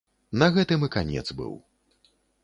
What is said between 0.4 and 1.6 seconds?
На гэтым і канец быў.